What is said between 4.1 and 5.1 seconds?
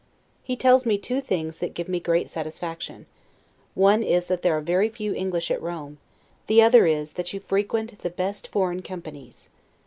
that there are very